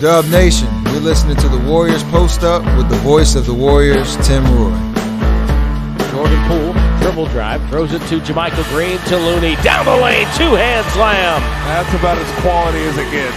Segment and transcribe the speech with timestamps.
[0.00, 4.16] Dub Nation, you're listening to the Warriors Post Up with the voice of the Warriors,
[4.24, 4.70] Tim Roye.
[6.12, 9.56] Jordan Poole, dribble drive, throws it to JaMychal Green to Looney.
[9.56, 11.40] Down the lane, two hand slam.
[11.66, 13.36] That's about as quality as it gets.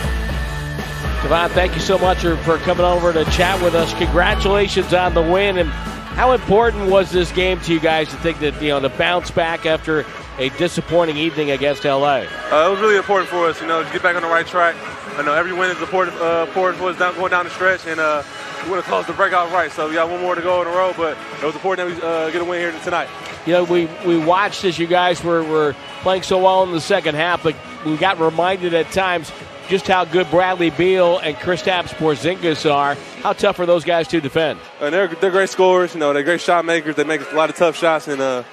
[1.21, 3.91] Kevon, thank you so much for, for coming over to chat with us.
[3.95, 5.57] Congratulations on the win.
[5.57, 8.89] And how important was this game to you guys to think that, you know, to
[8.89, 10.05] bounce back after
[10.37, 12.23] a disappointing evening against LA?
[12.51, 14.45] Uh, it was really important for us, you know, to get back on the right
[14.45, 14.75] track.
[15.17, 17.85] I know every win is important, uh, important for us down, going down the stretch,
[17.85, 18.23] and uh,
[18.63, 19.71] we want to close the breakout right.
[19.71, 21.95] So we got one more to go in a row, but it was important that
[21.95, 23.09] we uh, get a win here tonight.
[23.45, 26.81] You know, we, we watched as you guys were, were playing so well in the
[26.81, 27.55] second half, but
[27.85, 29.31] we got reminded at times
[29.67, 32.95] just how good Bradley Beal and Kristaps Porzingis are.
[33.21, 34.59] How tough are those guys to defend?
[34.79, 35.93] And they're, they're great scorers.
[35.93, 36.95] You know, they're great shot makers.
[36.95, 38.43] They make a lot of tough shots, and uh,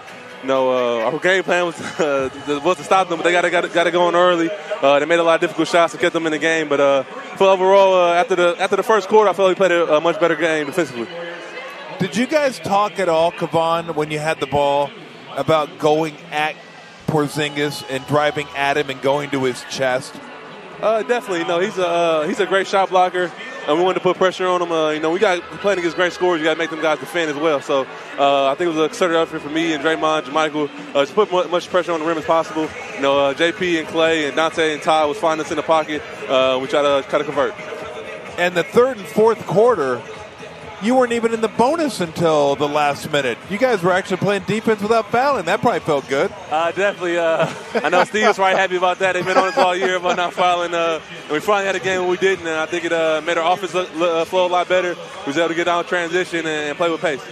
[0.42, 2.30] you know, uh, our game plan was, uh,
[2.64, 4.50] was to stop them, but they got got got to go in early.
[4.80, 6.80] Uh, they made a lot of difficult shots to get them in the game, but
[6.80, 7.02] uh,
[7.36, 10.20] for overall, uh, after the after the first quarter, I felt we played a, much
[10.20, 11.08] better game defensively.
[11.98, 14.90] Did you guys talk at all, Kevon, when you had the ball,
[15.36, 16.54] about going at
[17.08, 20.14] Porzingis and driving at him and going to his chest?
[20.80, 21.44] Uh, definitely.
[21.44, 23.32] No, he's a uh, he's a great shot blocker,
[23.68, 24.72] and we wanted to put pressure on them.
[24.72, 26.38] Uh, you know, we got playing against great scorers.
[26.40, 27.60] You got to make them guys defend as well.
[27.60, 27.86] So
[28.18, 31.12] uh, I think it was a concerted effort for me and Draymond, JaMychal, uh, to
[31.12, 32.68] put much pressure on the rim as possible.
[32.94, 35.62] You know, uh, JP and Clay and Donte and Ty was finding us in the
[35.62, 36.02] pocket.
[36.22, 37.54] we try to kind of convert.
[38.38, 40.00] And the third and fourth quarter,
[40.82, 43.38] you weren't even in the bonus until the last minute.
[43.50, 45.46] You guys were actually playing defense without fouling.
[45.46, 46.32] That probably felt good.
[46.50, 47.18] Uh, definitely.
[47.18, 49.12] Uh, I know Steve's probably happy about that.
[49.12, 50.74] They've been on us all year about not fouling.
[50.74, 53.20] Uh, and we finally had a game where we didn't, and I think it uh,
[53.24, 54.94] made our offense look, uh, flow a lot better.
[54.94, 57.22] We was able to get out transition and, and play with pace.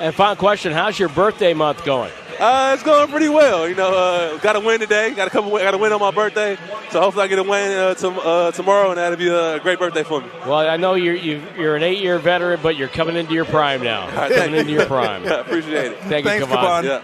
[0.00, 2.12] And final question: How's your birthday month going?
[2.38, 3.68] Uh, it's going pretty well.
[3.68, 5.12] You know, uh, got to win today.
[5.12, 5.50] Got a couple.
[5.50, 6.56] Got to win on my birthday.
[6.90, 9.80] So hopefully I get a win uh, to, uh, tomorrow, and that'll be a great
[9.80, 10.28] birthday for me.
[10.46, 13.44] Well, I know you're you are an eight year veteran, but you're coming into your
[13.44, 14.06] prime now.
[14.18, 15.24] Right, coming into your prime.
[15.24, 15.98] yeah, appreciate it.
[16.00, 16.30] Thank you.
[16.30, 16.84] Thanks, you, Kevon.
[16.84, 17.02] Yeah.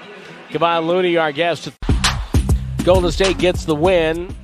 [0.51, 1.71] Kevon Looney, our guest.
[2.83, 4.35] Golden State gets the win,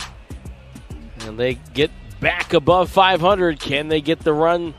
[1.20, 3.58] and they get back above 500.
[3.60, 4.74] Can they get the run?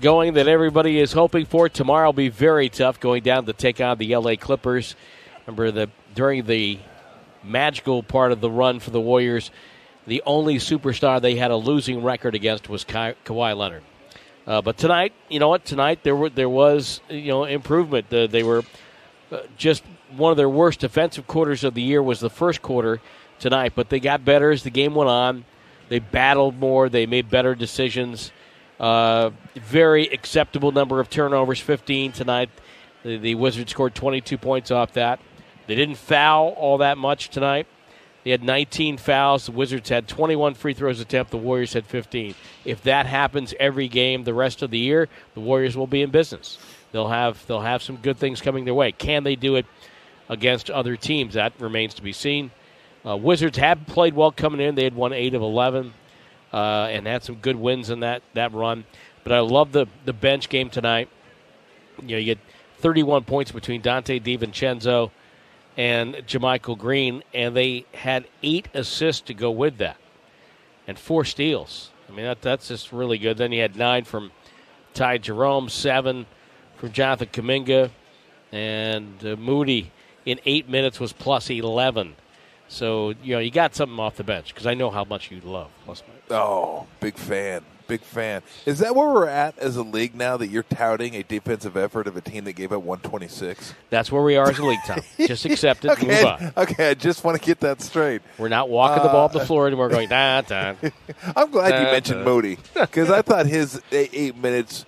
[0.00, 3.00] Going that everybody is hoping for tomorrow will be very tough.
[3.00, 4.94] Going down to take on the LA Clippers.
[5.48, 6.78] Remember the during the
[7.42, 9.50] magical part of the run for the Warriors,
[10.06, 13.82] the only superstar they had a losing record against was Ka- Kawhi Leonard.
[14.46, 15.64] Uh, but tonight, you know what?
[15.64, 18.12] Tonight there were there was you know improvement.
[18.12, 18.62] Uh, they were
[19.32, 23.00] uh, just one of their worst defensive quarters of the year was the first quarter
[23.38, 25.46] tonight, but they got better as the game went on.
[25.88, 26.90] They battled more.
[26.90, 28.32] They made better decisions.
[28.78, 32.50] Uh, very acceptable number of turnovers, 15 tonight.
[33.02, 35.20] The, the Wizards scored 22 points off that.
[35.68, 37.66] They didn't foul all that much tonight.
[38.24, 39.46] They had 19 fouls.
[39.46, 41.30] The Wizards had 21 free throws attempt.
[41.30, 42.34] The Warriors had 15.
[42.64, 46.10] If that happens every game the rest of the year, the Warriors will be in
[46.10, 46.58] business.
[46.90, 48.92] They'll have they'll have some good things coming their way.
[48.92, 49.66] Can they do it
[50.30, 51.34] against other teams?
[51.34, 52.50] That remains to be seen.
[53.06, 54.74] Uh, Wizards have played well coming in.
[54.74, 55.92] They had won eight of 11
[56.52, 56.56] uh,
[56.90, 58.84] and had some good wins in that that run.
[59.22, 61.10] But I love the the bench game tonight.
[62.00, 62.38] You know, you get
[62.78, 65.10] 31 points between Donte DiVincenzo
[65.78, 69.96] and JaMychal Green, and they had eight assists to go with that,
[70.88, 71.92] and four steals.
[72.08, 73.38] I mean, that, that's just really good.
[73.38, 74.32] Then you had nine from
[74.92, 76.26] Ty Jerome, seven
[76.76, 77.90] from Jonathan Kuminga,
[78.50, 79.92] and uh, Moody
[80.26, 82.16] in eight minutes was plus 11.
[82.68, 85.40] So, you know, you got something off the bench because I know how much you
[85.40, 86.22] love plus minus.
[86.30, 88.42] Oh, big fan big fan.
[88.66, 92.06] Is that where we're at as a league now that you're touting a defensive effort
[92.06, 93.74] of a team that gave up 126?
[93.90, 95.00] That's where we are as a league, Tom.
[95.18, 96.52] Just accept it okay, move on.
[96.56, 98.20] Okay, I just want to get that straight.
[98.36, 100.74] We're not walking uh, the ball up the floor anymore going, da, da.
[101.36, 102.30] I'm glad da, you mentioned da.
[102.30, 104.84] Moody because I thought his eight minutes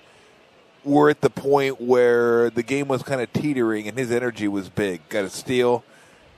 [0.84, 4.68] were at the point where the game was kind of teetering and his energy was
[4.68, 5.00] big.
[5.08, 5.84] Got a steal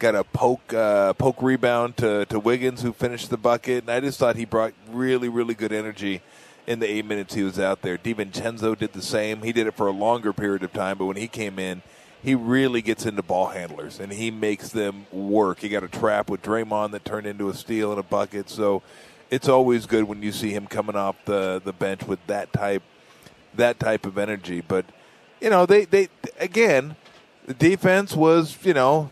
[0.03, 4.01] got a poke uh, poke rebound to, to Wiggins who finished the bucket, and I
[4.01, 6.21] just thought he brought really really good energy
[6.67, 7.97] in the eight minutes he was out there.
[7.97, 9.43] DiVincenzo did the same.
[9.43, 11.83] He did it for a longer period of time, but when he came in,
[12.21, 15.61] he really gets into ball handlers and he makes them work.
[15.61, 18.51] He got a trap with Draymond that turned into a steal and a bucket.
[18.51, 18.83] So
[19.31, 22.83] it's always good when you see him coming off the, the bench with that type
[23.55, 24.63] that type of energy.
[24.67, 24.85] But
[25.41, 26.09] you know, they, they
[26.41, 26.97] again,
[27.47, 29.11] the defense was, you know,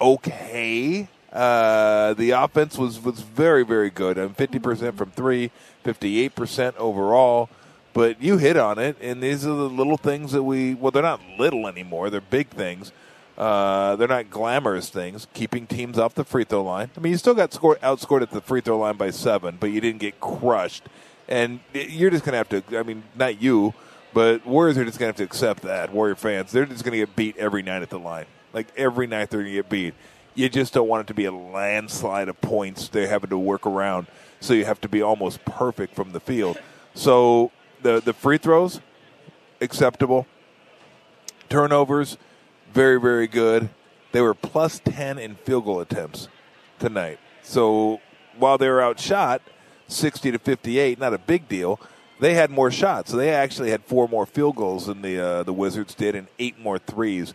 [0.00, 1.08] okay.
[1.32, 4.18] Uh, the offense was, was very, very good.
[4.18, 5.50] I'm 50% from three,
[5.84, 7.48] 58% overall.
[7.92, 11.02] But you hit on it, and these are the little things that we, well, they're
[11.02, 12.92] not little anymore, they're big things.
[13.36, 15.28] Uh, they're not glamorous things.
[15.32, 16.90] Keeping teams off the free throw line.
[16.96, 19.70] I mean, you still got scored, outscored at the free throw line by seven, but
[19.70, 20.88] you didn't get crushed
[21.28, 22.78] and you're just going to have to.
[22.78, 23.74] I mean, not you,
[24.14, 25.92] but Warriors are just going to have to accept that.
[25.92, 28.26] Warrior fans, they're just going to get beat every night at the line.
[28.58, 29.94] Like every night, they're going to get beat.
[30.34, 33.64] You just don't want it to be a landslide of points they're having to work
[33.64, 34.08] around.
[34.40, 36.58] So you have to be almost perfect from the field.
[36.92, 37.52] So
[37.82, 38.80] the the free throws
[39.60, 40.26] acceptable.
[41.48, 42.18] Turnovers,
[42.72, 43.70] very, very good.
[44.10, 46.26] They were plus 10 in field goal attempts
[46.80, 47.20] tonight.
[47.44, 48.00] So
[48.36, 49.40] while they were outshot
[49.86, 51.78] 60 to 58, not a big deal,
[52.18, 53.12] they had more shots.
[53.12, 56.26] So they actually had four more field goals than the, uh, the Wizards did and
[56.40, 57.34] eight more threes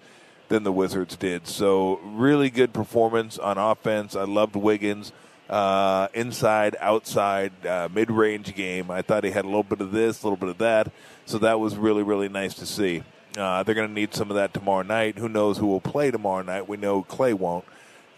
[0.53, 1.47] than the Wizards did.
[1.47, 4.15] So really good performance on offense.
[4.15, 5.11] I loved Wiggins.
[5.49, 8.91] Uh, inside, outside, uh, mid range game.
[8.91, 10.91] I thought he had a little bit of this, a little bit of that.
[11.25, 13.01] So that was really, really nice to see.
[13.35, 15.17] Uh, they're going to need some of that tomorrow night.
[15.17, 16.67] Who knows who will play tomorrow night?
[16.69, 17.65] We know Clay won't.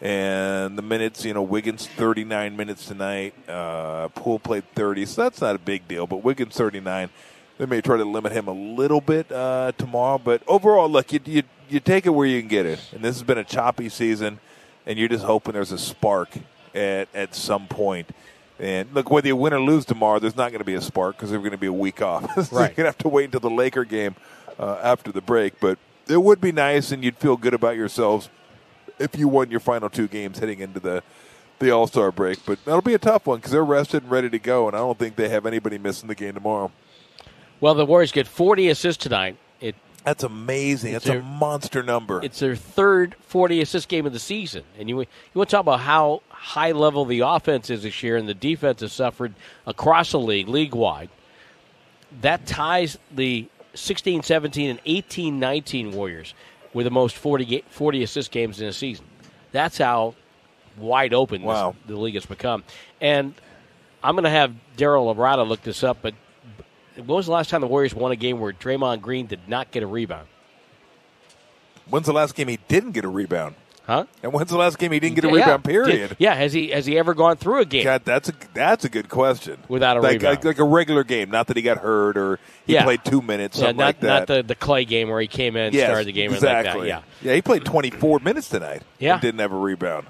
[0.01, 3.33] And the minutes, you know, Wiggins 39 minutes tonight.
[3.47, 6.05] Uh, Poole played 30, so that's not a big deal.
[6.05, 7.09] But Wiggins 39.
[7.57, 10.17] They may try to limit him a little bit uh, tomorrow.
[10.17, 12.79] But overall, look, you, you, you take it where you can get it.
[12.94, 14.39] And this has been a choppy season,
[14.85, 16.29] and you're just hoping there's a spark
[16.73, 18.09] at, at some point.
[18.59, 21.17] And look, whether you win or lose tomorrow, there's not going to be a spark
[21.17, 22.23] because there's going to be a week off.
[22.47, 22.67] so Right.
[22.69, 24.15] you're going to have to wait until the Laker game
[24.57, 25.59] uh, after the break.
[25.59, 25.77] But
[26.07, 28.29] it would be nice, and you'd feel good about yourselves
[28.97, 31.03] if you won your final two games heading into the
[31.59, 32.45] the All Star break.
[32.45, 34.79] But that'll be a tough one because they're rested and ready to go, and I
[34.79, 36.71] don't think they have anybody missing the game tomorrow.
[37.62, 39.38] Well, the Warriors get 40 assists tonight.
[40.05, 40.93] That's amazing.
[40.93, 42.21] It's That's a monster number.
[42.23, 45.61] it's their third 40 assist game of the season, and you you want to talk
[45.61, 49.33] about how high level the offense is this year, and the defense has suffered
[49.65, 51.09] across the league, league wide.
[52.21, 56.33] That ties the 16, 17, and 18, 19 Warriors
[56.73, 59.05] with the most 40, 40 assist games in a season.
[59.51, 60.15] That's how
[60.77, 61.47] wide open this-
[61.87, 62.63] the league has become.
[63.01, 63.33] And
[64.03, 66.13] I'm going to have Daryl Labrada look this up, but
[66.95, 69.71] when was the last time the Warriors won a game where Draymond Green did not
[69.71, 70.27] get a rebound?
[71.89, 73.56] When's the last game he didn't get a rebound?
[73.86, 74.06] Huh?
[74.24, 75.33] And when's the last game he didn't get a Yeah.
[75.36, 75.63] rebound?
[75.63, 76.09] Period.
[76.09, 77.83] Did- yeah, has he has he ever gone through a game?
[77.83, 79.59] God, that's a that's a good question.
[79.68, 80.38] Without a like, rebound.
[80.38, 82.83] like like a regular game, not that he got hurt or he Yeah.
[82.83, 84.07] played two minutes, yeah, not like that.
[84.07, 86.89] not the, the Clay game where he came in, Yes, started the game, exactly.
[86.89, 87.03] like that.
[87.21, 88.81] Yeah, yeah, he played 24 minutes tonight.
[88.98, 89.13] Yeah.
[89.13, 90.07] and didn't have a rebound.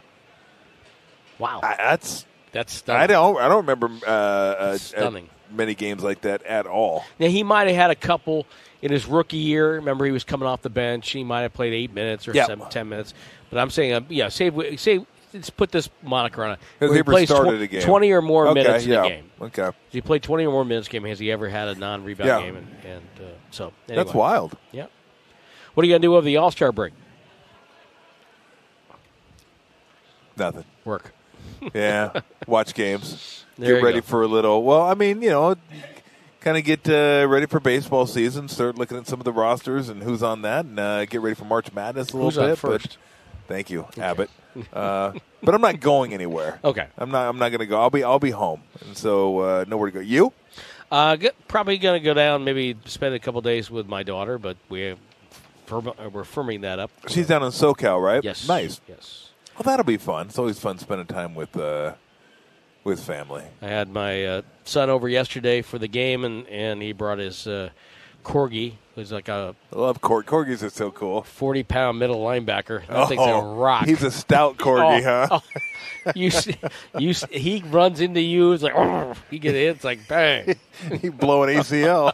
[1.37, 3.01] wow, I, that's that's stunning.
[3.01, 5.29] I don't I don't remember uh, uh, Stunning.
[5.51, 7.03] Many games like that at all.
[7.19, 8.45] Now he might have had a couple
[8.81, 9.75] in his rookie year.
[9.75, 11.09] Remember, he was coming off the bench.
[11.11, 12.45] He might have played eight minutes or Yeah.
[12.45, 13.13] seven, ten minutes.
[13.49, 16.59] But I'm saying, uh, yeah, save, say let's put this moniker on it.
[16.79, 17.81] Has he plays tw- a game?
[17.81, 18.99] twenty or more okay, minutes yeah.
[18.99, 19.31] in a game.
[19.41, 21.03] Okay, he played twenty or more minutes game?
[21.05, 22.41] Has he ever had a non-rebound Yeah.
[22.41, 22.55] game?
[22.57, 24.03] And, and uh, so anyway.
[24.03, 24.57] that's wild.
[24.71, 24.87] Yeah.
[25.73, 26.93] What are you gonna do over the All Star break?
[30.37, 30.65] Nothing.
[30.83, 31.13] Work.
[31.73, 33.43] Yeah, watch games.
[33.57, 34.05] There get ready go.
[34.05, 34.63] for a little.
[34.63, 35.55] Well, I mean, you know,
[36.41, 38.47] kind of get uh, ready for baseball season.
[38.49, 41.35] Start looking at some of the rosters and who's on that, and uh, get ready
[41.35, 42.57] for March Madness a little Who's bit.
[42.57, 42.97] first?
[43.47, 44.29] But thank you, Abbott.
[44.71, 45.11] Uh,
[45.43, 46.61] but I'm not going anywhere.
[46.63, 46.87] Okay.
[46.97, 47.27] I'm not.
[47.27, 47.77] I'm not going to go.
[47.77, 48.05] I'll be.
[48.05, 49.99] I'll be home, and so uh, nowhere to go.
[49.99, 50.31] You?
[50.89, 54.37] Uh, g- probably going to go down, maybe spend a couple days with my daughter,
[54.37, 54.95] but we
[55.69, 56.89] we're firming that up.
[57.09, 58.23] She's down in SoCal, right?
[58.23, 58.47] Yes.
[58.47, 58.79] Nice.
[58.87, 59.31] Yes.
[59.55, 60.27] Well, that'll be fun.
[60.27, 61.93] It's always fun spending time with uh,
[62.83, 63.43] with family.
[63.61, 67.47] I had my uh, son over yesterday for the game, and, and he brought his
[67.47, 67.69] uh,
[68.23, 70.61] corgi, who's like a I love corg- corgis.
[70.61, 71.21] Are so cool.
[71.23, 72.85] 40 pound middle linebacker.
[72.87, 73.85] That thing's a Oh, rock.
[73.85, 75.39] He's a stout corgi, Oh, huh?
[76.05, 76.11] oh.
[76.15, 76.55] you, see,
[76.97, 78.51] you, see- he runs into you.
[78.51, 78.75] It's like,
[79.31, 79.77] he get hit.
[79.77, 80.55] It's like, bang.
[81.01, 82.11] he blow an ACL.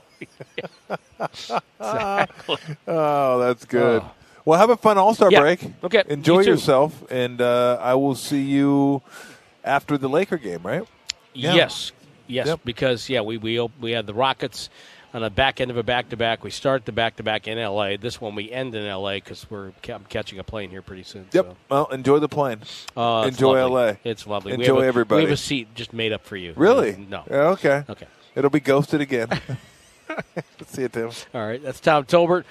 [2.88, 4.04] oh, that's good.
[4.04, 4.12] Oh.
[4.46, 5.40] Well, have a fun All Star Yeah.
[5.42, 5.60] break.
[5.84, 9.02] Okay, Enjoy you yourself, and uh, I will see you
[9.64, 10.84] after the Laker game, right?
[11.34, 11.54] Yeah.
[11.54, 11.92] Yes,
[12.28, 12.60] yes, Yep.
[12.66, 14.70] because yeah, we we we had the Rockets
[15.14, 16.44] on the back end of a back to back.
[16.44, 17.98] We start the back to back in L.A.
[17.98, 19.18] This one we end in L.A.
[19.18, 21.28] because we're I'm catching a plane here pretty soon.
[21.32, 21.46] Yep.
[21.46, 21.56] So.
[21.70, 22.60] Well, enjoy the plane.
[22.96, 23.92] Uh, Enjoy lovely.
[23.92, 23.94] LA.
[24.04, 24.58] It's lovely.
[24.58, 25.20] we Enjoy have a, everybody.
[25.24, 26.54] We have a seat just made up for you.
[26.56, 26.96] Really?
[27.10, 27.24] No.
[27.30, 27.84] Yeah, okay.
[27.90, 28.08] Okay.
[28.36, 29.28] It'll be ghosted again.
[30.10, 31.12] Let's see you, Tim.
[31.34, 31.62] All right.
[31.62, 32.46] That's Tom Tolbert.